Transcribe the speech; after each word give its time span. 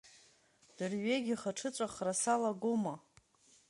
Дырҩегьых 0.77 1.41
аҽыҵәахра 1.49 2.13
салагома?! 2.21 2.95